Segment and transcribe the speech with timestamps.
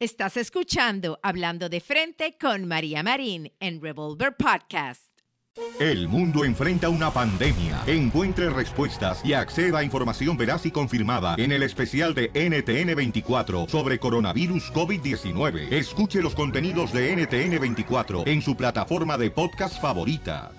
[0.00, 5.02] Estás escuchando Hablando de Frente con María Marín en Revolver Podcast.
[5.80, 7.82] El mundo enfrenta una pandemia.
[7.84, 13.98] Encuentre respuestas y acceda a información veraz y confirmada en el especial de NTN24 sobre
[13.98, 15.72] coronavirus COVID-19.
[15.72, 20.52] Escuche los contenidos de NTN24 en su plataforma de podcast favorita.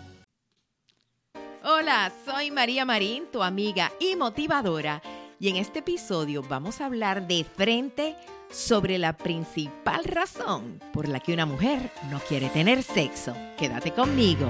[1.64, 5.02] Hola, soy María Marín, tu amiga y motivadora,
[5.40, 8.18] y en este episodio vamos a hablar de frente
[8.50, 13.36] sobre la principal razón por la que una mujer no quiere tener sexo.
[13.58, 14.48] Quédate conmigo.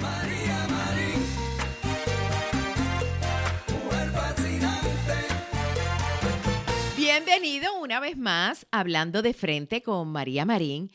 [0.00, 1.22] María Marín,
[3.84, 5.12] mujer fascinante.
[6.96, 10.90] Bienvenido una vez más hablando de frente con María Marín.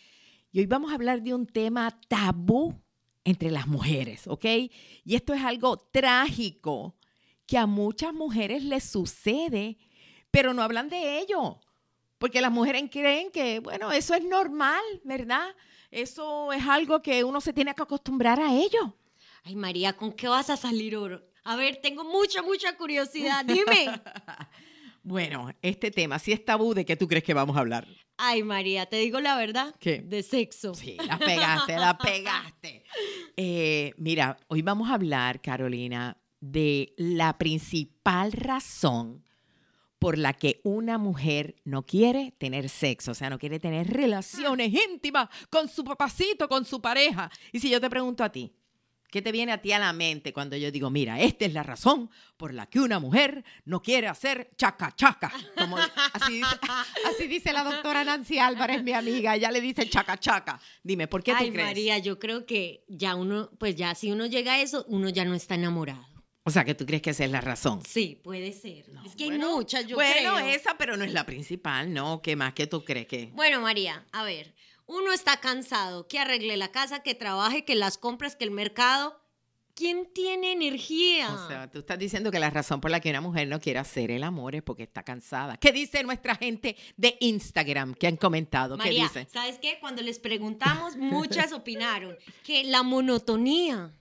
[0.52, 2.82] Y hoy vamos a hablar de un tema tabú
[3.24, 4.46] entre las mujeres, ¿ok?
[5.04, 6.96] Y esto es algo trágico
[7.46, 9.78] que a muchas mujeres les sucede,
[10.32, 11.60] pero no hablan de ello.
[12.18, 15.56] Porque las mujeres creen que, bueno, eso es normal, ¿verdad?
[15.92, 18.98] Eso es algo que uno se tiene que acostumbrar a ello.
[19.44, 21.22] Ay, María, ¿con qué vas a salir oro?
[21.44, 23.46] A ver, tengo mucha, mucha curiosidad.
[23.46, 24.02] Dime.
[25.04, 27.88] Bueno, este tema, si es tabú, ¿de qué tú crees que vamos a hablar?
[28.18, 29.74] Ay, María, te digo la verdad.
[29.80, 30.02] ¿Qué?
[30.02, 30.74] De sexo.
[30.74, 32.84] Sí, la pegaste, la pegaste.
[33.40, 39.24] Eh, mira, hoy vamos a hablar, Carolina, de la principal razón
[40.00, 44.72] por la que una mujer no quiere tener sexo, o sea, no quiere tener relaciones
[44.74, 47.32] íntimas con su papacito, con su pareja.
[47.52, 48.54] Y si yo te pregunto a ti,
[49.10, 51.64] ¿qué te viene a ti a la mente cuando yo digo, mira, esta es la
[51.64, 55.32] razón por la que una mujer no quiere hacer chaca chaca?
[55.58, 56.56] Como así, dice,
[57.08, 60.60] así dice la doctora Nancy Álvarez, mi amiga, ella le dice chaca chaca.
[60.84, 61.68] Dime, ¿por qué tú Ay, crees?
[61.68, 65.26] María, yo creo que ya uno, pues ya si uno llega a eso, uno ya
[65.26, 66.17] no está enamorado.
[66.48, 67.82] O sea, que tú crees que esa es la razón.
[67.86, 68.86] Sí, puede ser.
[69.06, 70.48] es que hay muchas, yo bueno, creo.
[70.48, 72.22] esa, pero no es la principal, ¿no?
[72.22, 73.32] ¿Qué más que tú crees que?
[73.34, 77.98] Bueno, María, a ver, uno está cansado, que arregle la casa, que trabaje, que las
[77.98, 79.22] compras, que el mercado.
[79.74, 81.34] ¿Quién tiene energía?
[81.34, 83.80] O sea, tú estás diciendo que la razón por la que una mujer no quiere
[83.80, 85.58] hacer el amor es porque está cansada.
[85.58, 88.78] ¿Qué dice nuestra gente de Instagram que han comentado?
[88.78, 89.28] ¿Qué María, dice?
[89.30, 89.80] ¿sabes qué?
[89.82, 93.92] Cuando les preguntamos, muchas opinaron que la monotonía.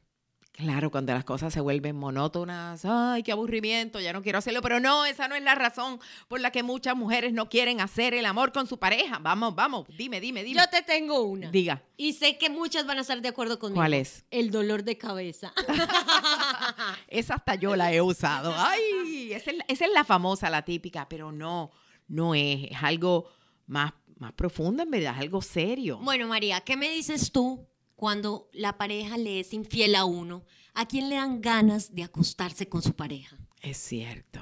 [0.56, 4.80] Claro, cuando las cosas se vuelven monótonas, ay, qué aburrimiento, ya no quiero hacerlo, pero
[4.80, 8.24] no, esa no es la razón por la que muchas mujeres no quieren hacer el
[8.24, 9.18] amor con su pareja.
[9.18, 10.58] Vamos, vamos, dime, dime, dime.
[10.58, 11.50] Yo te tengo una.
[11.50, 13.76] Diga, Y sé que muchas van a estar de acuerdo conmigo.
[13.80, 14.24] ¿cuál es?
[14.30, 15.52] El dolor de cabeza.
[17.08, 18.54] Esa hasta yo la he usado.
[18.56, 21.70] Ay, esa es, la- esa es la famosa, la típica, pero no,
[22.08, 23.28] no es, es algo
[23.66, 25.98] más, más profundo en verdad, es algo serio.
[26.02, 27.66] bueno, María, ¿qué me dices tú
[27.96, 30.44] cuando la pareja le es infiel a uno?
[30.74, 33.36] ¿A quién le dan ganas de acostarse con su pareja?
[33.62, 34.40] Es cierto.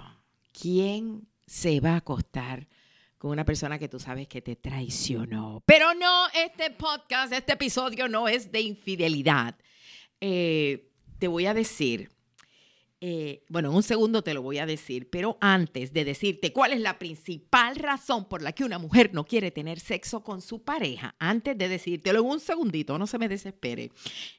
[0.53, 2.69] ¿Quién se va a acostar
[3.19, 5.63] con una persona que tú sabes que te traicionó?
[5.65, 9.57] Pero no, este podcast, este episodio no es de infidelidad.
[10.21, 12.11] Eh, te voy a decir,
[13.01, 16.73] eh, bueno, en un segundo te lo voy a decir, pero antes de decirte cuál
[16.73, 20.63] es la principal razón por la que una mujer no quiere tener sexo con su
[20.63, 23.91] pareja, antes de decírtelo en un segundito, no se me desespere,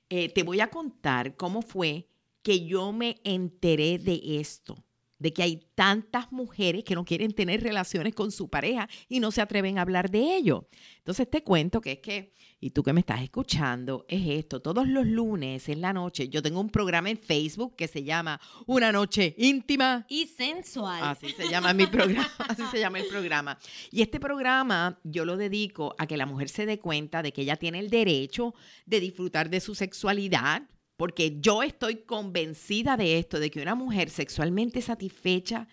[0.10, 2.08] eh, te voy a contar cómo fue
[2.42, 4.85] que yo me enteré de esto,
[5.26, 9.32] de que hay tantas mujeres que no quieren tener relaciones con su pareja y no
[9.32, 10.68] se atreven a hablar de ello.
[11.00, 14.88] Entonces te cuento que es que, y tú que me estás escuchando, es esto, todos
[14.88, 18.92] los lunes en la noche yo tengo un programa en Facebook que se llama Una
[18.92, 21.02] Noche Íntima Y sensual.
[21.02, 23.58] Así se llama mi programa, así se llama el programa.
[23.90, 27.42] Y este programa yo lo dedico a que la mujer se dé cuenta de que
[27.42, 28.54] ella tiene el derecho
[28.86, 30.62] de disfrutar de su sexualidad,
[30.98, 35.68] porque yo estoy convencida de esto, de que una mujer sexualmente satisfecha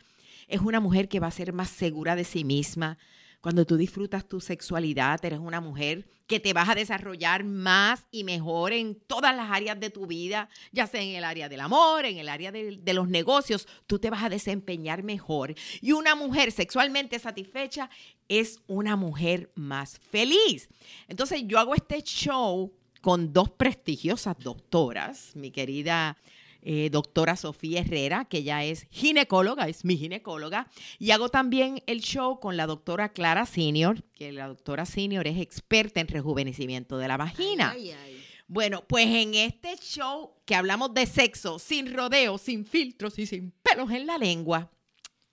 [0.48, 2.98] es una mujer que va a ser más segura de sí misma.
[3.40, 8.22] Cuando tú disfrutas tu sexualidad, eres una mujer que te vas a desarrollar más y
[8.24, 12.04] mejor en todas las áreas de tu vida, ya sea en el área del amor,
[12.04, 15.54] en el área de, los negocios, tú te vas a desempeñar mejor.
[15.80, 17.90] Y una mujer sexualmente satisfecha
[18.28, 20.68] es una mujer más feliz.
[21.08, 22.72] Entonces yo hago este show
[23.02, 26.16] con dos prestigiosas doctoras, mi querida
[26.62, 30.70] eh, doctora Sofía Herrera, que ya es ginecóloga, es mi ginecóloga,
[31.00, 35.38] y hago también el show con la doctora Clara Senior, que la doctora Senior es
[35.38, 37.72] experta en rejuvenecimiento de la vagina.
[37.72, 38.24] Ay, ay.
[38.46, 43.50] Bueno, pues en este show que hablamos de sexo, sin rodeos, sin filtros y sin
[43.62, 44.70] pelos en la lengua,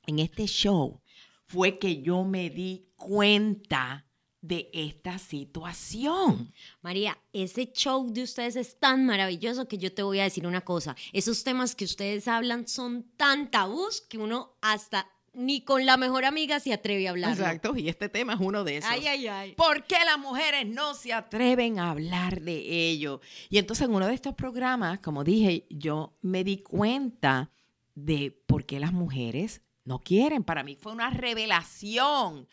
[0.08, 1.02] en este show
[1.46, 4.09] fue que yo me di cuenta
[4.42, 6.54] de esta situación.
[6.82, 10.62] María, ese show de ustedes es tan maravilloso que yo te voy a decir una
[10.62, 10.96] cosa.
[11.12, 16.26] Esos temas que ustedes hablan son tan tabús que uno hasta ni con la mejor
[16.26, 17.32] amiga se atreve a hablar.
[17.32, 18.90] Exacto, y este tema es uno de esos.
[18.90, 19.54] Ay, ay, ay.
[19.54, 23.22] ¿Por qué las mujeres no se atreven a hablar de ello?
[23.50, 27.52] Y entonces en uno de estos programas, como dije, yo me di cuenta
[27.96, 30.44] de por qué las mujeres no quieren.
[30.44, 32.48] Para mí fue una revelación.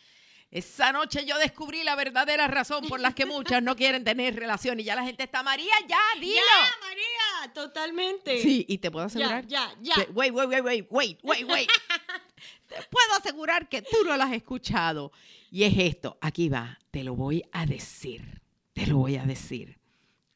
[0.57, 4.81] Esa noche yo descubrí la verdadera razón por la que muchas no quieren tener relación
[4.81, 6.33] y ya la gente está, María, ya, dilo.
[6.35, 8.41] Ya, María, totalmente.
[8.41, 9.47] Sí, y te puedo Ya, asegurar.
[9.47, 9.95] ya, ya.
[9.97, 11.69] que- wait, wait, wait, wait, wait, wait, wait.
[12.69, 15.13] te puedo asegurar que tú no lo has escuchado.
[15.51, 18.41] Y es esto, aquí va, te lo voy a decir,
[18.73, 19.79] te lo voy a decir.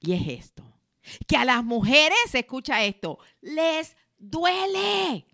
[0.00, 0.64] Y es esto,
[1.26, 5.26] que a las mujeres, escucha esto, les duele.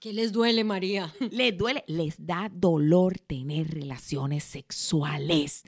[0.00, 1.12] ¿Qué les duele, María?
[1.30, 5.64] Les duele, les da dolor tener relaciones sexuales.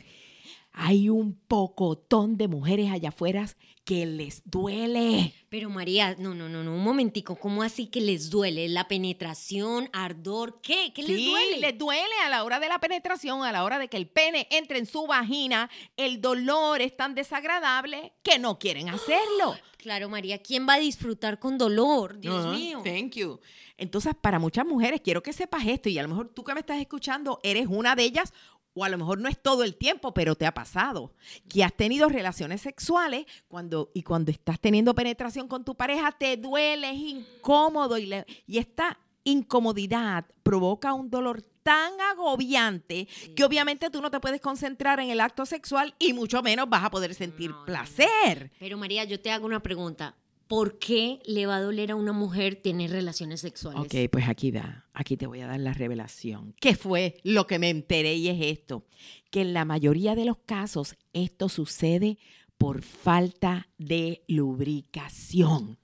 [0.75, 3.47] Hay un pocotón de mujeres allá afuera
[3.85, 5.35] que les duele.
[5.51, 8.69] Pero María, no, no, no, no, un momentico, ¿cómo así que les duele?
[8.71, 10.63] ¿La penetración, ardor?
[10.63, 10.93] ¿Qué?
[10.95, 11.59] ¿Qué les Sí, duele?
[11.59, 14.49] les duele a la hora de la penetración, a la hora de que el pene
[14.51, 15.69] entre en su vagina.
[15.99, 19.55] El dolor es tan desagradable que no quieren hacerlo.
[19.77, 22.19] Claro, María, ¿quién va a disfrutar con dolor?
[22.19, 22.81] Dios mío.
[22.83, 23.41] Thank you.
[23.83, 26.61] Entonces, para muchas mujeres, quiero que sepas esto, y a lo mejor tú que me
[26.61, 28.33] estás escuchando eres una de ellas,
[28.75, 31.13] o a lo mejor no es todo el tiempo, pero te ha pasado,
[31.49, 36.39] que has tenido relaciones sexuales cuando, y cuando estás teniendo penetración con tu pareja, te
[36.39, 43.07] duele, es incómodo, y, le- y esta incomodidad provoca un dolor tan agobiante
[43.37, 46.85] que obviamente tú no te puedes concentrar en el acto sexual y mucho menos vas
[46.85, 47.67] a poder sentir No, no, no.
[47.67, 48.51] placer.
[48.59, 50.17] Pero María, yo te hago una pregunta.
[50.53, 53.81] ¿Por qué le va a doler a una mujer tener relaciones sexuales?
[53.81, 56.55] Ok, pues aquí da, aquí te voy a dar la revelación.
[56.61, 58.85] ¿Qué fue lo que me enteré y es esto?
[59.31, 62.19] Que en la mayoría de los casos esto sucede
[62.59, 65.79] por falta de lubricación.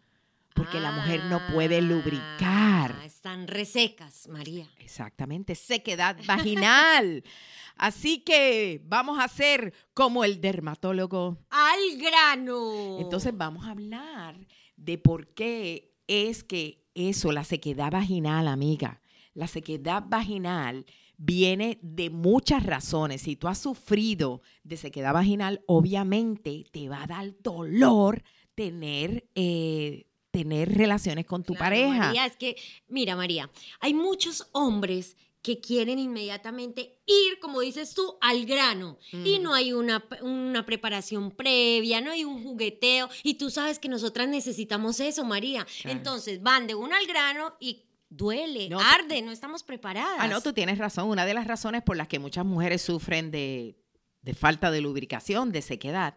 [0.58, 2.96] Porque la mujer no puede lubricar.
[2.98, 4.68] Ah, Están resecas, María.
[4.80, 7.22] Exactamente, sequedad vaginal.
[7.76, 12.98] Así que vamos a hacer como el dermatólogo ¡Al grano!
[12.98, 14.34] entonces vamos a hablar
[14.76, 19.00] de por qué es que eso, la sequedad vaginal, amiga,
[19.34, 23.22] la sequedad vaginal viene de muchas razones.
[23.22, 28.24] Si tú has sufrido de sequedad vaginal, obviamente te va a dar dolor
[28.56, 31.98] tener, eh, tener relaciones con tu Claro, pareja.
[32.06, 32.56] María, es que,
[32.88, 38.98] mira, María, hay muchos hombres que quieren inmediatamente ir, como dices tú, al grano.
[39.12, 39.42] Y Mm.
[39.42, 43.08] no hay una, una preparación previa, no hay un jugueteo.
[43.22, 45.64] Y tú sabes que nosotras necesitamos eso, María.
[45.82, 45.96] Claro.
[45.96, 50.16] Entonces van de uno al grano y duele, No, arde, no estamos preparadas.
[50.18, 51.08] Ah, no, tú tienes razón.
[51.08, 53.76] Una de las razones por las que muchas mujeres sufren de,
[54.22, 56.14] de falta de lubricación, de sequedad,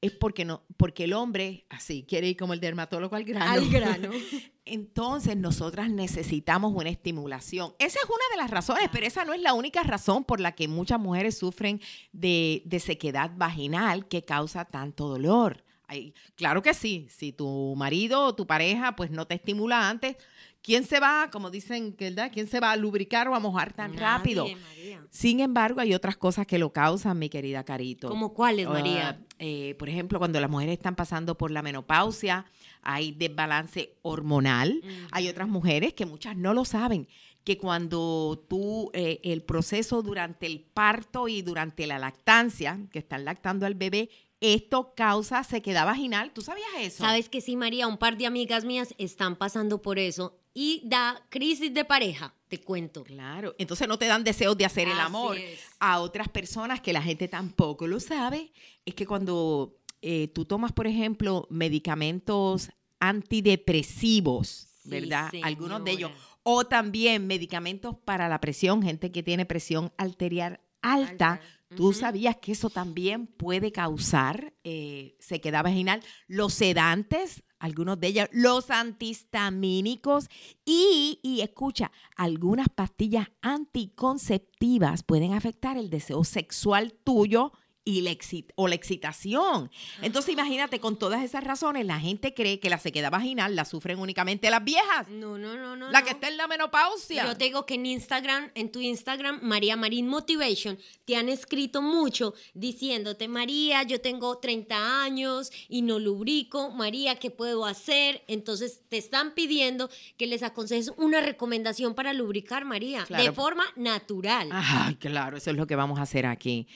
[0.00, 3.50] es porque no, porque el hombre así quiere ir como el dermatólogo al grano.
[3.50, 4.10] Al grano.
[4.66, 7.74] Entonces, nosotras necesitamos una estimulación.
[7.78, 10.52] Esa es una de las razones, pero esa no es la única razón por la
[10.52, 11.80] que muchas mujeres sufren
[12.12, 15.64] de, de sequedad vaginal que causa tanto dolor.
[15.86, 20.16] Ay, claro que sí, si tu marido o tu pareja pues no te estimula antes,
[20.64, 22.30] ¿quién se va, como dicen, ¿verdad?
[22.32, 24.46] ¿Quién se va a lubricar o a mojar tan Nadie, rápido?
[24.48, 25.06] María.
[25.10, 28.08] Sin embargo, hay otras cosas que lo causan, mi querida Carito.
[28.08, 29.20] ¿Cómo cuáles, Ah, María?
[29.38, 32.46] eh, por ejemplo, cuando las mujeres están pasando por la menopausia,
[32.82, 34.80] hay desbalance hormonal.
[35.12, 37.06] Hay otras mujeres que muchas no lo saben,
[37.44, 43.26] que cuando tú, eh, el proceso durante el parto y durante la lactancia, que están
[43.26, 44.08] lactando al bebé,
[44.40, 46.32] esto causa sequedad vaginal.
[46.32, 47.04] ¿Tú sabías eso?
[47.04, 51.20] Sabes que sí, María, un par de amigas mías están pasando por eso y da
[51.28, 53.02] crisis de pareja, te cuento.
[53.02, 55.36] Claro, entonces no te dan deseos de hacer el amor.
[55.36, 55.60] es.
[55.80, 58.52] A otras personas que la gente tampoco lo sabe,
[58.86, 62.70] es que cuando eh, tú tomas, por ejemplo, medicamentos
[63.00, 65.32] antidepresivos, Sí, ¿verdad?
[65.42, 66.12] Algunos de ellos.
[66.42, 71.32] O también medicamentos para la presión, gente que tiene presión arterial alta.
[71.32, 71.40] Alta,
[71.76, 76.02] Tú sabías que eso también puede causar eh, sequedad vaginal.
[76.26, 80.28] Los sedantes, algunos de ellos, los antihistamínicos
[80.64, 87.52] y, y escucha, algunas pastillas anticonceptivas pueden afectar el deseo sexual tuyo
[87.86, 89.70] y la exci- o la excitación.
[90.00, 93.98] Entonces imagínate, con todas esas razones, la gente cree que la sequedad vaginal la sufren
[93.98, 95.06] únicamente las viejas.
[95.08, 95.90] No, no, no, no.
[95.90, 96.04] la no.
[96.06, 97.26] que está en la menopausia.
[97.26, 101.82] Yo te digo que en Instagram, en tu Instagram, María Marín Motivation, te han escrito
[101.82, 108.22] mucho diciéndote, María, yo tengo 30 años y no lubrico, María, ¿qué puedo hacer?
[108.28, 113.24] Entonces te están pidiendo que les aconsejes una recomendación para lubricar, María, Claro.
[113.24, 114.48] de forma natural.
[114.52, 116.66] Ay, claro, eso es lo que vamos a hacer aquí.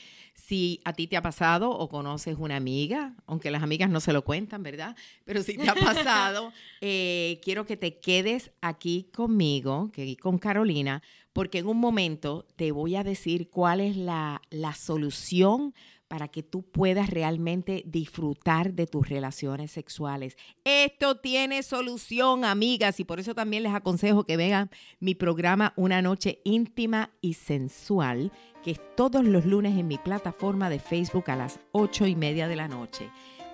[0.46, 4.12] Si a ti te ha pasado o conoces una amiga, aunque las amigas no se
[4.12, 4.96] lo cuentan, ¿verdad?
[5.24, 11.02] Pero si te ha pasado, eh, quiero que te quedes aquí conmigo, que con Carolina,
[11.32, 15.74] porque en un momento te voy a decir cuál es la, la solución
[16.08, 20.36] para que tú puedas realmente disfrutar de tus relaciones sexuales.
[20.64, 26.02] Esto tiene solución, amigas, y por eso también les aconsejo que vean mi programa Una
[26.02, 28.32] noche íntima y sensual,
[28.64, 32.48] que es todos los lunes en mi plataforma de Facebook a las ocho y media
[32.48, 33.10] de la noche.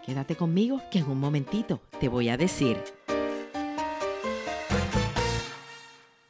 [0.07, 2.77] Quédate conmigo que en un momentito te voy a decir.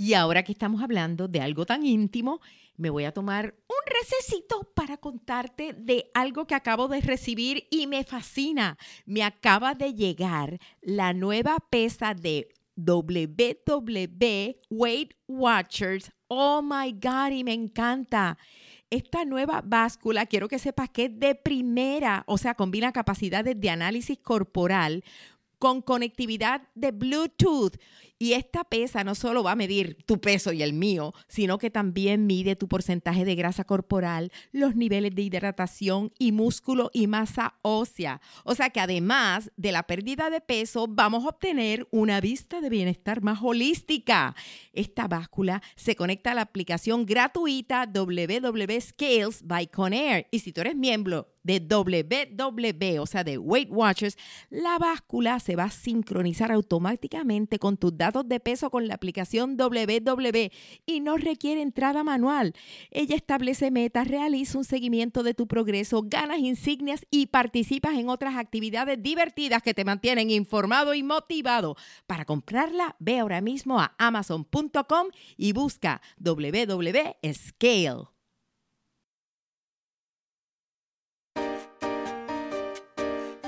[0.05, 2.43] Y ahora que estamos hablando de algo tan íntimo,
[2.77, 7.87] me voy a tomar un recesito para contarte de algo que acabo de recibir y
[7.87, 8.77] me fascina.
[9.07, 16.13] Me acaba de llegar la nueva pesa de WW Weight Watchers.
[16.29, 18.37] Oh my God, y me encanta.
[18.91, 23.71] Esta nueva báscula, quiero que sepas que es de primera, o sea, combina capacidades de
[23.71, 25.03] análisis corporal
[25.65, 27.79] con conectividad de Bluetooth.
[28.19, 31.71] Y esta pesa no solo va a medir tu peso y el mío, sino que
[31.71, 37.55] también mide tu porcentaje de grasa corporal, los niveles de hidratación y músculo y masa
[37.63, 38.21] ósea.
[38.45, 42.69] O sea que además de la pérdida de peso, vamos a obtener una vista de
[42.69, 44.37] bienestar más holística.
[44.75, 50.27] Esta báscula se conecta a la aplicación gratuita WW Scales by Conair.
[50.31, 54.17] Y si tú eres miembro de WW, o sea, de Weight Watchers,
[54.51, 59.57] la báscula se va a sincronizar automáticamente con tus datos de peso con la aplicación
[59.57, 60.51] WW
[60.87, 62.55] y no requiere entrada manual.
[62.91, 68.37] Ella establece metas, realiza un seguimiento de tu progreso, ganas insignias y participas en otras
[68.37, 71.77] actividades divertidas que te mantienen informado y motivado.
[72.07, 78.14] Para comprarla, ve ahora mismo a amazon.com y busca WW Scale.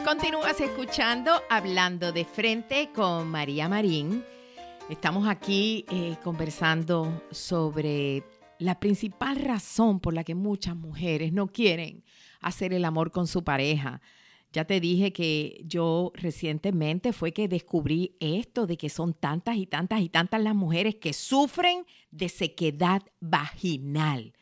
[0.07, 4.23] Continúas escuchando Hablando de Frente con María Marín.
[4.89, 8.23] Estamos aquí eh, conversando sobre
[8.61, 12.05] la principal razón por la que muchas mujeres no quieren
[12.41, 14.01] hacer el amor con su pareja.
[14.53, 19.67] Ya te dije que yo recientemente fue que descubrí esto de que son tantas y
[19.67, 24.35] tantas y tantas las mujeres que sufren de sequedad vaginal.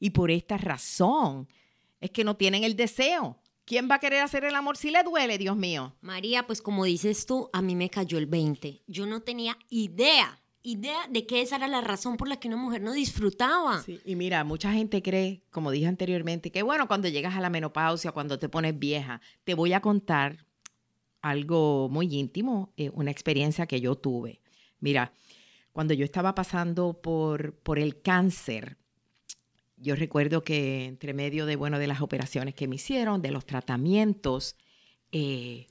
[0.00, 1.46] Y por esta razón
[2.00, 3.38] es que no tienen el deseo.
[3.66, 5.92] ¿Quién va a querer hacer el amor si le duele, Dios mío?
[6.00, 8.84] María, pues como dices tú, a mí me cayó el 20.
[8.86, 12.58] Yo no tenía idea, idea de que esa era la razón por la que una
[12.58, 13.82] mujer no disfrutaba.
[13.82, 17.50] Sí, y mira, mucha gente cree, como dije anteriormente, que bueno, cuando llegas a la
[17.50, 20.46] menopausia, cuando te pones vieja, te voy a contar
[21.20, 24.42] algo muy íntimo, eh, una experiencia que yo tuve.
[24.78, 25.12] Mira,
[25.72, 28.78] cuando yo estaba pasando por, por el cáncer,
[29.76, 33.44] yo recuerdo que entre medio de, bueno, de las operaciones que me hicieron, de los
[33.46, 34.56] tratamientos,
[35.12, 35.66] eh,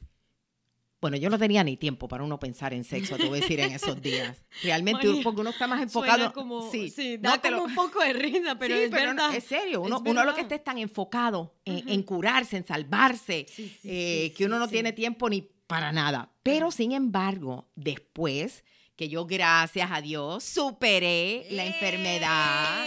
[1.02, 3.60] bueno, yo no tenía ni tiempo para uno pensar en sexo, te voy a decir,
[3.60, 4.44] en esos días.
[4.64, 6.34] Realmente, María, porque uno está más enfocado.
[6.34, 9.14] Como, sí, sí, no da lo- como un poco de risa, pero Sí, es pero
[9.14, 9.36] no, verdad.
[9.36, 10.42] es serio, uno, Es uno lo que verdad.
[10.42, 14.94] está es tan enfocado en, en curarse, en salvarse, Sí, eh, que uno no tiene
[14.94, 16.32] tiempo ni para nada.
[16.42, 18.64] Pero sin embargo, después
[18.96, 22.86] que yo, gracias a Dios, superé la enfermedad.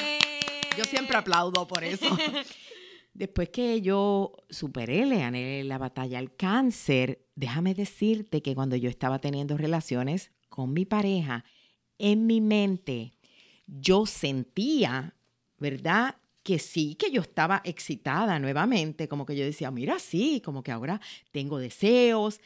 [0.79, 2.07] Yo siempre aplaudo por eso.
[3.13, 8.89] Después que yo superé, le gané la batalla al cáncer, déjame decirte que cuando yo
[8.89, 11.45] estaba teniendo relaciones con mi pareja,
[11.99, 13.15] en mi mente
[13.67, 15.17] yo sentía,
[15.59, 16.15] ¿verdad?
[16.45, 20.71] Que sí, que yo estaba excitada nuevamente, como que yo decía, mira, sí, como que
[20.71, 21.01] ahora
[21.33, 22.41] tengo deseos.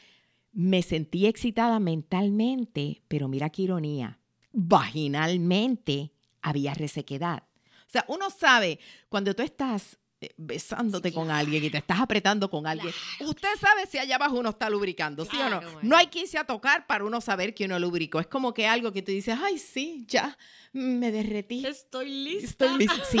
[0.53, 4.17] Me sentí excitada mentalmente, pero mira qué ironía,
[4.53, 7.43] vaginalmente había resequedad.
[7.93, 11.99] O sea, uno sabe cuando tú estás eh, besándote Sí, con alguien y te estás
[11.99, 15.61] apretando con alguien, usted sabe si allá abajo uno está lubricando, ¿sí o no?
[15.83, 18.19] No hay que irse a tocar para uno saber que uno lubricó.
[18.19, 20.35] Es como que algo que tú dices, ay, sí, ya,
[20.71, 21.63] me derretí.
[21.67, 22.65] Estoy lista.
[22.65, 23.05] Estoy lista.
[23.11, 23.19] Sí.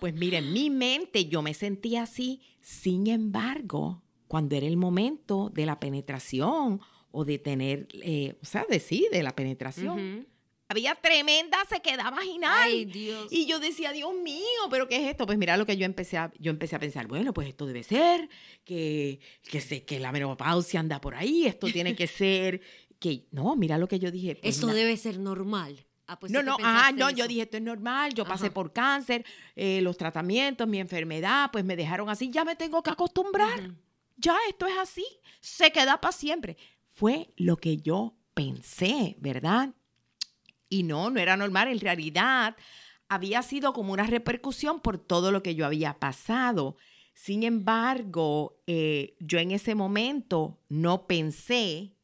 [0.00, 2.40] Pues mire, en mi mente yo me sentía así.
[2.62, 8.64] Sin embargo, cuando era el momento de la penetración o de tener, eh, o sea,
[8.70, 10.26] de sí, de la penetración.
[10.68, 12.62] Había tremenda sequedad vaginal.
[12.62, 13.28] Ay, Dios.
[13.30, 15.26] Y yo decía, Dios mío, ¿pero qué es esto?
[15.26, 17.82] Pues mira lo que yo empecé a, yo empecé a pensar, bueno, pues esto debe
[17.82, 18.28] ser,
[18.64, 22.60] que, que, sé, que la menopausia anda por ahí, esto tiene que ser,
[22.98, 24.36] que, no, mira lo que yo dije.
[24.36, 25.86] pues Esto debe ser normal.
[26.06, 27.18] Ah, pues no, no, ah, no, eso.
[27.18, 28.54] yo dije, esto es normal, yo pasé Ajá.
[28.54, 29.24] por cáncer,
[29.56, 33.74] eh, los tratamientos, mi enfermedad, pues me dejaron así, ya me tengo que acostumbrar,
[34.16, 35.04] ya esto es así,
[35.40, 36.56] se queda para siempre.
[36.94, 39.74] Fue lo que yo pensé, ¿verdad?
[40.68, 42.56] Y no, no era normal, en realidad
[43.08, 46.76] había sido como una repercusión por todo lo que yo había pasado.
[47.14, 51.94] Sin embargo, eh, yo en ese momento no pensé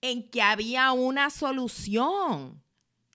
[0.00, 2.62] en que había una solución.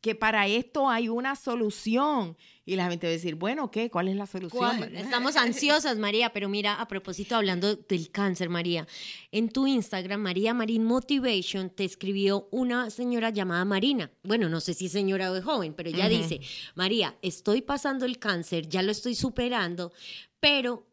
[0.02, 2.38] Que para esto hay una solución.
[2.66, 3.90] Y la gente va a decir, bueno, ¿qué?
[3.90, 4.78] ¿Cuál es la solución?
[4.78, 4.96] ¿Cuál?
[4.96, 8.88] Estamos ansiosas, María, pero mira, a propósito, hablando del cáncer, María,
[9.32, 14.12] en tu Instagram, María Marín Motivation, te escribió una señora llamada Marina.
[14.24, 16.42] Bueno, no sé si es señora o es joven, pero ella dice,
[16.76, 19.94] María, estoy pasando el cáncer, ya lo estoy superando,
[20.40, 20.87] pero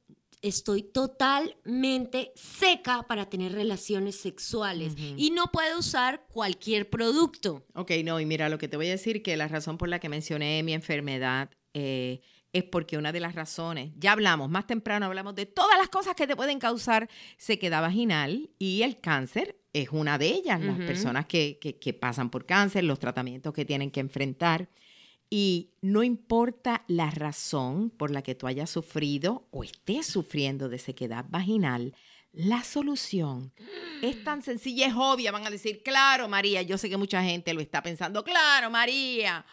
[0.45, 7.65] estoy totalmente seca para tener relaciones sexuales y no puedo usar cualquier producto.
[7.75, 9.99] Ok, no, y mira, lo que te voy a decir que la razón por la
[9.99, 12.21] que mencioné mi enfermedad eh,
[12.53, 16.15] es porque una de las razones, ya hablamos, más temprano hablamos de todas las cosas
[16.15, 21.27] que te pueden causar sequedad vaginal y el cáncer es una de ellas, las personas
[21.27, 24.69] que, que- que pasan por cáncer, los tratamientos que tienen que enfrentar.
[25.37, 30.79] Y no importa la razón por la que tú hayas sufrido o estés sufriendo de
[30.79, 31.97] sequedad vaginal,
[32.31, 33.53] la solución
[34.01, 35.33] es tan sencilla, es obvia.
[35.33, 39.45] Van a decir, claro, María, yo sé que mucha gente lo está pensando, claro, María,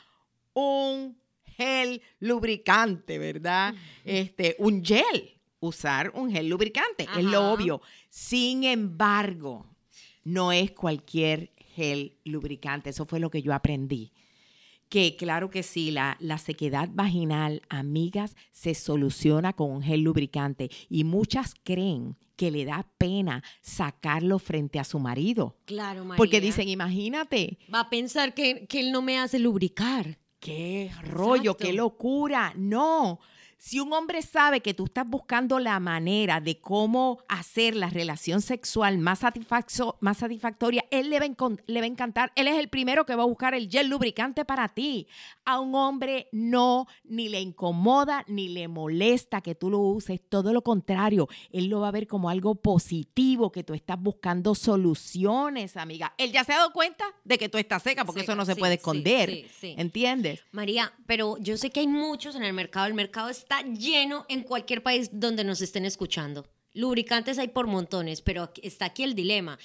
[0.53, 1.17] un
[1.57, 3.73] gel lubricante, ¿verdad?
[4.05, 7.81] Este, un gel, usar un gel lubricante, es lo obvio.
[8.07, 9.65] Sin embargo,
[10.23, 14.13] no es cualquier gel lubricante, eso fue lo que yo aprendí.
[14.91, 20.69] Que claro que sí, la, la sequedad vaginal, amigas, se soluciona con un gel lubricante
[20.89, 25.55] y muchas creen que le da pena sacarlo frente a su marido.
[25.63, 26.17] Claro, María.
[26.17, 30.19] Porque dicen, imagínate, Va a pensar que, que él no me hace lubricar.
[30.41, 32.51] qué rollo, qué locura.
[32.57, 33.21] No,
[33.63, 38.41] si un hombre sabe que tú estás buscando la manera de cómo hacer la relación
[38.41, 41.27] sexual más, satisfacso- más satisfactoria, él le va,
[41.67, 42.31] le va a encantar.
[42.35, 45.05] Él es el primero que va a buscar el gel lubricante para ti.
[45.45, 50.19] A un hombre no, ni le incomoda, ni le molesta que tú lo uses.
[50.27, 54.55] Todo lo contrario, él lo va a ver como algo positivo, que tú estás buscando
[54.55, 56.15] soluciones, amiga.
[56.17, 58.45] Él ya se ha dado cuenta de que tú estás seca, porque Seca, eso no
[58.45, 59.29] se sí, puede esconder.
[59.29, 59.75] sí, sí.
[59.77, 60.43] ¿Entiendes?
[60.51, 62.87] María, pero yo sé que hay muchos en el mercado.
[62.87, 66.47] El mercado está lleno en cualquier país donde nos estén escuchando.
[66.73, 69.59] Lubricantes hay por montones, pero está aquí el dilema.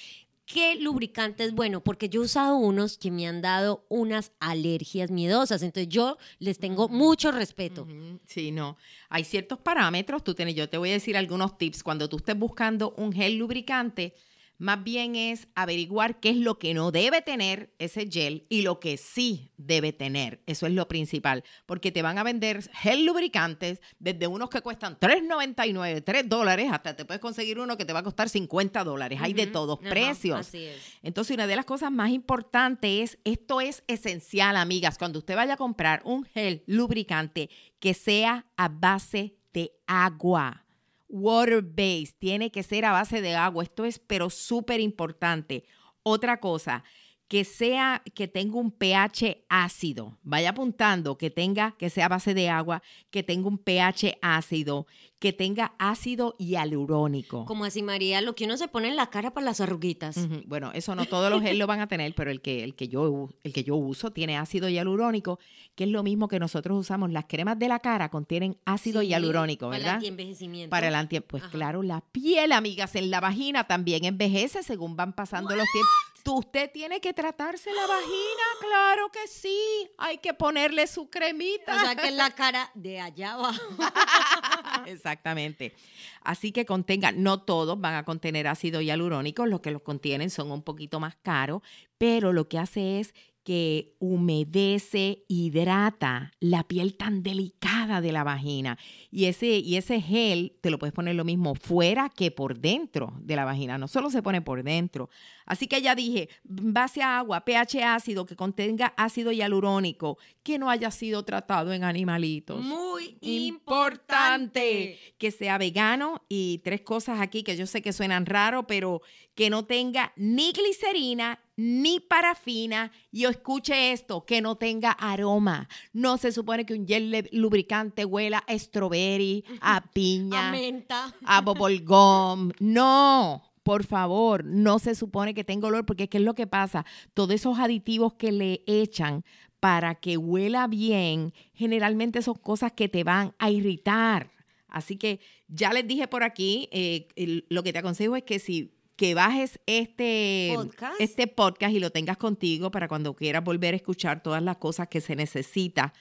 [0.45, 1.83] ¿Qué lubricante es bueno?
[1.83, 5.61] Porque yo he usado unos que me han dado unas alergias miedosas.
[5.61, 7.85] Entonces yo les tengo mucho respeto.
[8.25, 8.77] Sí, no.
[9.09, 10.23] Hay ciertos parámetros.
[10.23, 11.83] Tú tienes, yo te voy a decir algunos tips.
[11.83, 14.15] Cuando tú estés buscando un gel lubricante,
[14.57, 18.79] más bien es averiguar qué es lo que no debe tener ese gel y lo
[18.79, 20.41] que sí debe tener.
[20.45, 21.43] Eso es lo principal.
[21.65, 26.95] Porque te van a vender gel lubricantes desde unos que cuestan $3.99, 3 dólares, hasta
[26.95, 29.19] te puedes conseguir uno que te va a costar 50 dólares.
[29.21, 30.39] Hay de todos precios.
[30.39, 30.81] Así es.
[31.03, 35.53] Entonces, una de las cosas más importantes es, esto es esencial, amigas, cuando usted vaya
[35.53, 40.66] a comprar un gel lubricante que sea a base de agua.
[41.07, 43.63] Water based, tiene que ser a base de agua.
[43.63, 45.65] Esto es, pero súper importante.
[46.03, 46.83] Otra cosa,
[47.27, 50.17] que sea, que tenga un pH ácido.
[50.23, 54.87] Vaya apuntando que tenga, que sea base de agua, que tenga un pH ácido,
[55.19, 57.43] que tenga ácido hialurónico.
[57.45, 60.17] Como así, María, lo que uno se pone en la cara para las arruguitas.
[60.45, 62.87] Bueno, eso no todos los gel lo van a tener, pero el que, el, que
[62.87, 65.39] yo, el que yo uso tiene ácido hialurónico,
[65.75, 67.11] que es lo mismo que nosotros usamos.
[67.11, 69.95] Las cremas de la cara contienen ácido Sí, hialurónico, Para el ¿verdad?
[69.95, 70.69] antienvejecimiento.
[70.69, 71.19] Para el anti...
[71.19, 71.51] Pues Ajá.
[71.51, 75.91] claro, la piel, amigas, en la vagina también envejece según van pasando los tiempos.
[76.27, 79.57] Tú, usted tiene que tratarse la vagina, claro que sí.
[79.97, 81.73] Hay que ponerle su cremita.
[81.73, 83.61] O sea que es la cara de allá abajo.
[84.85, 85.73] Exactamente.
[86.21, 90.51] Así que contengan, no todos van a contener ácido hialurónico, los que los contienen son
[90.51, 91.61] un poquito más caros,
[91.97, 93.13] pero lo que hace es
[93.47, 98.77] que humedece, hidrata la piel tan delicada de la vagina.
[99.09, 103.13] Y ese, y ese gel te lo puedes poner lo mismo fuera que por dentro
[103.21, 105.09] de la vagina, no solo se pone por dentro.
[105.47, 110.69] Así que ya dije, base a agua, pH ácido, que contenga ácido hialurónico, que no
[110.69, 117.57] haya sido tratado en animalitos Muy importante que sea vegano y tres cosas aquí que
[117.57, 119.01] yo sé que suenan raro, pero
[119.35, 125.67] que no tenga ni glicerina ni parafina y escuche esto, que no tenga aroma.
[125.91, 131.13] No se supone que un gel lubricante huela a strawberry, a piña, A menta.
[131.25, 132.51] a bubble gum.
[132.59, 136.85] No, por favor, no se supone que tenga olor porque ¿qué es lo que pasa?
[137.13, 139.23] Todos esos aditivos que le echan
[139.59, 144.31] para que huela bien, generalmente son cosas que te van a irritar.
[144.69, 148.39] Así que ya les dije por aquí, eh, el- lo que te aconsejo es que
[148.39, 150.99] si que bajes este Podcast.
[150.99, 154.87] este podcast y lo tengas contigo para cuando quieras volver a escuchar todas las cosas
[154.87, 155.93] que se necesita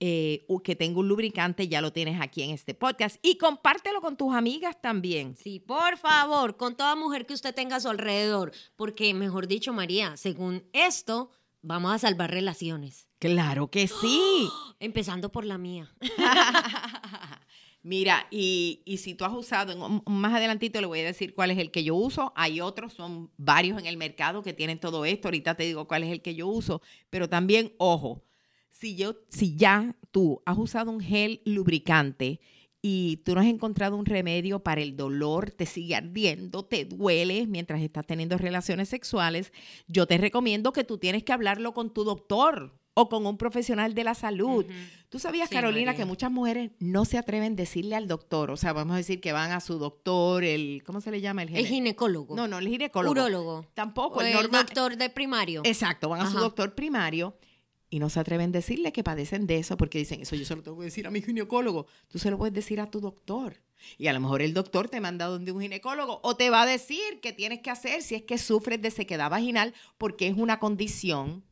[0.00, 3.16] eh, que tenga un lubricante, ya lo tienes aquí en este podcast.
[3.22, 5.36] Y compártelo con tus amigas también.
[5.36, 9.72] Sí, por favor, con toda mujer que usted tenga a su alrededor, porque mejor dicho,
[9.72, 11.30] María, según esto,
[11.62, 13.08] vamos a salvar relaciones.
[13.18, 14.48] Claro que sí.
[14.80, 15.94] Empezando por la mía.
[17.84, 21.58] Mira, y, y si tú has usado, más adelantito le voy a decir cuál es
[21.58, 22.32] el que yo uso.
[22.34, 25.28] Hay otros, son varios en el mercado que tienen todo esto.
[25.28, 26.80] Ahorita te digo cuál es el que yo uso.
[27.10, 28.22] Pero también, ojo,
[28.74, 32.40] si, yo, si ya tú has usado un gel lubricante
[32.82, 37.46] y tú no has encontrado un remedio para el dolor, te sigue ardiendo, te duele
[37.46, 39.52] mientras estás teniendo relaciones sexuales,
[39.86, 43.94] yo te recomiendo que tú tienes que hablarlo con tu doctor o con un profesional
[43.94, 44.66] de la salud.
[45.08, 45.98] ¿Tú sabías, Sí, Carolina, María.
[45.98, 48.50] que muchas mujeres no se atreven a decirle al doctor?
[48.50, 51.42] O sea, vamos a decir que van a su doctor, el, ¿cómo se le llama?
[51.42, 52.36] El, El gine- ginecólogo.
[52.36, 53.12] No, no, el ginecólogo.
[53.12, 53.66] Urólogo.
[53.74, 54.64] Tampoco, O el, normal.
[54.66, 55.62] doctor de primario.
[55.64, 57.36] Exacto, van a su doctor primario
[57.94, 60.56] y no se atreven a decirle que padecen de eso porque dicen, eso yo se
[60.56, 61.86] lo tengo que decir a mi ginecólogo.
[62.08, 63.62] Tú se lo puedes decir a tu doctor.
[63.98, 66.66] Y a lo mejor el doctor te manda donde un ginecólogo o te va a
[66.66, 70.58] decir qué tienes que hacer si es que sufres de sequedad vaginal porque es una
[70.58, 71.44] condición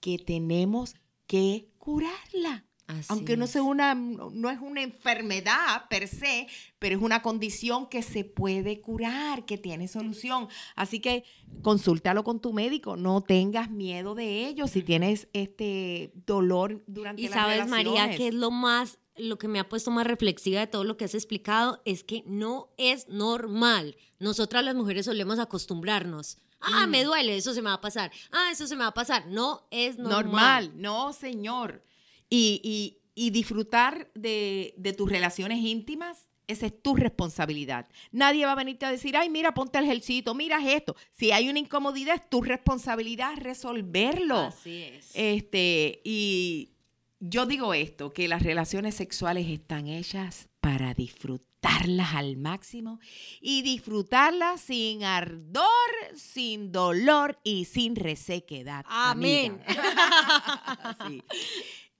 [0.00, 0.94] que tenemos
[1.26, 2.64] que curarla.
[2.90, 3.50] Así Aunque no, es.
[3.52, 6.46] sea una, no es una enfermedad per se,
[6.78, 10.48] pero es una condición que se puede curar, que tiene solución.
[10.76, 11.24] Así que
[11.62, 17.24] consúltalo con tu médico, no tengas miedo de ello si tienes este dolor durante Y
[17.26, 20.66] las sabes, María, que es lo más, lo que me ha puesto más reflexiva de
[20.66, 23.96] todo lo que has explicado, es que no es normal.
[24.18, 26.38] Nosotras las mujeres solemos acostumbrarnos.
[26.62, 26.90] Ah, Mm.
[26.90, 28.10] me duele, eso se me va a pasar.
[28.30, 29.26] Ah, eso se me va a pasar.
[29.28, 30.24] No es normal.
[30.26, 30.72] normal.
[30.76, 31.82] No, señor.
[32.30, 37.86] Y, y- y disfrutar de, de tus relaciones íntimas, esa es tu responsabilidad.
[38.12, 40.96] Nadie va a venirte a decir, ay, mira, ponte el gelcito, mira esto.
[41.12, 44.38] Si hay una incomodidad, es tu responsabilidad resolverlo.
[44.38, 45.10] Así es.
[45.14, 46.70] Este, y
[47.18, 53.00] yo digo esto, que las relaciones sexuales están hechas para disfrutarlas al máximo
[53.40, 55.66] y disfrutarlas sin ardor,
[56.16, 58.84] sin dolor y sin resequedad.
[58.88, 59.60] Amén.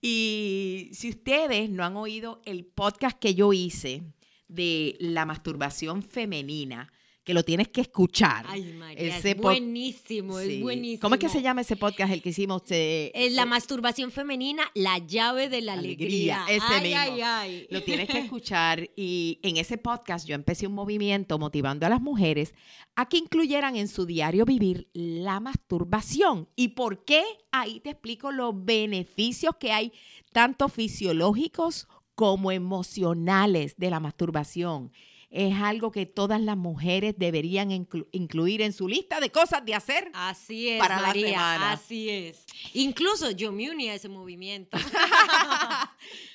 [0.01, 4.03] Y si ustedes no han oído el podcast que yo hice
[4.47, 6.91] de la masturbación femenina,
[7.23, 8.45] que lo tienes que escuchar.
[8.49, 10.55] Ay, María, Ese es buenísimo, Sí.
[10.55, 11.01] es buenísimo.
[11.01, 12.63] ¿Cómo es que se llama ese podcast, el que hicimos?
[12.71, 16.43] Eh, Es la masturbación femenina, la llave de la alegría.
[16.45, 16.99] Alegría, ese ay, mismo.
[16.99, 17.67] ay, ay.
[17.69, 22.01] Lo tienes que escuchar y en ese podcast yo empecé un movimiento motivando a las
[22.01, 22.55] mujeres
[22.95, 26.49] a que incluyeran en su diario vivir la masturbación.
[26.55, 27.23] ¿Y por qué?
[27.51, 29.91] Ahí te explico los beneficios que hay,
[30.33, 34.91] tanto fisiológicos como emocionales de la masturbación.
[35.33, 39.73] Es algo que todas las mujeres deberían inclu- incluir en su lista de cosas de
[39.73, 40.11] hacer.
[40.13, 41.71] Así es, para la semana.
[41.71, 42.45] así es.
[42.73, 44.77] Incluso yo me uní a ese movimiento.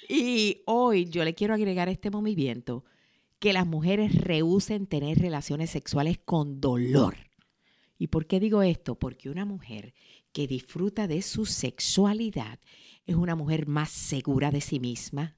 [0.09, 2.85] Y hoy yo le quiero agregar a este movimiento
[3.39, 7.17] que las mujeres rehúsen tener relaciones sexuales con dolor.
[7.99, 8.95] ¿Y por qué digo esto?
[8.99, 9.95] Porque una mujer
[10.33, 12.61] que disfruta de su sexualidad
[13.05, 15.37] es una mujer más segura de sí misma,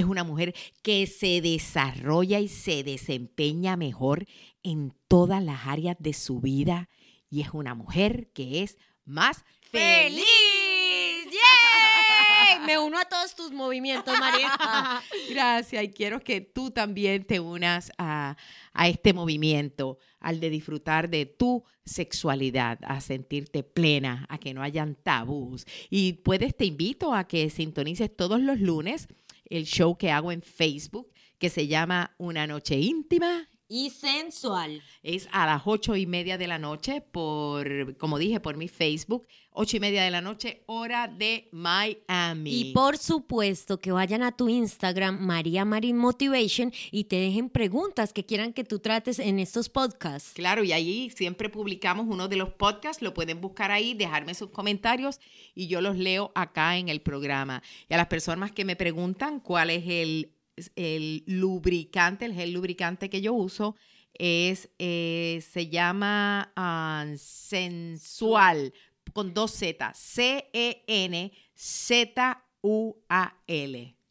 [0.00, 4.26] es una mujer que se desarrolla y se desempeña mejor
[4.62, 6.88] en todas las áreas de su vida
[7.28, 10.24] y es una mujer que es más feliz.
[10.24, 11.32] ¡Feliz!
[11.32, 12.66] ¡Yay!
[12.66, 14.50] Me uno a todos tus movimientos, María.
[15.30, 18.36] Gracias y quiero que tú también te unas a,
[18.72, 24.62] a este movimiento, al de disfrutar de tu sexualidad, a sentirte plena, a que no
[24.62, 25.64] hayan tabús.
[25.88, 29.08] Y puedes, te invito a que sintonices todos los lunes
[29.50, 33.49] el show que hago en Facebook, que se llama Una Noche Íntima.
[33.72, 34.82] Y sensual.
[35.04, 39.28] Es a las ocho y media de la noche por, como dije, por mi Facebook,
[39.52, 42.50] ocho y media de la noche, hora de Miami.
[42.52, 48.12] Y por supuesto que vayan a tu Instagram, María Marín Motivation, y te dejen preguntas
[48.12, 50.32] que quieran que tú trates en estos podcasts.
[50.34, 54.50] Claro, y ahí siempre publicamos uno de los podcasts, lo pueden buscar ahí, dejarme sus
[54.50, 55.20] comentarios
[55.54, 57.62] y yo los leo acá en el programa.
[57.88, 60.32] Y a las personas que me preguntan cuál es el,
[60.76, 63.76] el lubricante, el gel lubricante que yo uso,
[64.14, 68.72] es, eh, se llama ah, Sensual,
[69.12, 70.76] con dos Z, C-E-N-Z-U-A-L.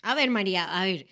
[0.02, 1.08] A ver, María, a ver,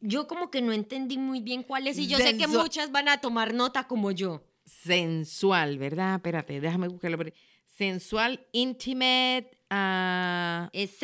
[0.00, 3.08] yo como que no entendí muy bien cuál es y yo sé que muchas van
[3.08, 4.44] a tomar nota como yo.
[4.64, 6.16] Sensual, ¿verdad?
[6.16, 7.16] Espérate, déjame buscarlo.
[7.16, 7.32] por ahí.
[7.76, 10.98] Sensual, intimate, ah, Es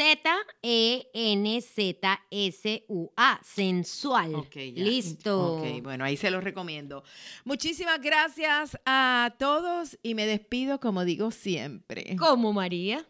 [2.31, 4.35] Z-E-N-Z-S-U-A, sensual.
[4.35, 4.85] Ok, ya.
[4.85, 5.57] Listo.
[5.57, 7.03] Ok, bueno, ahí se los recomiendo.
[7.45, 12.17] Muchísimas gracias a todos y me despido como digo siempre.
[12.19, 13.07] ¿Cómo, María?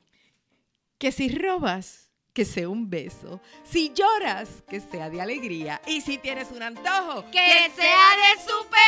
[0.99, 3.41] Que si robas, que sea un beso.
[3.65, 5.81] Si lloras, que sea de alegría.
[5.87, 8.88] Y si tienes un antojo, ¡Que sea de superarte!